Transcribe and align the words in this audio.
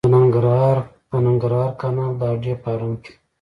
د 0.03 0.03
ننګرهار 0.13 1.69
کانال 1.81 2.11
د 2.19 2.21
هډې 2.31 2.53
فارم 2.63 2.91
کې 3.03 3.11